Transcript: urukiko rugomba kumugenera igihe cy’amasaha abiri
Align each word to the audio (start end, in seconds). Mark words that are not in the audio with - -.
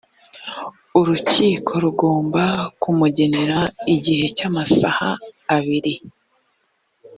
urukiko 0.99 1.71
rugomba 1.83 2.43
kumugenera 2.81 3.59
igihe 3.95 4.25
cy’amasaha 4.37 5.09
abiri 5.55 5.95